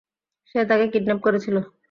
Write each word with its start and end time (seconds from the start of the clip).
সে 0.49 0.59
তাকে 0.69 0.85
কিডন্যাপ 0.93 1.19
করেছিল। 1.25 1.55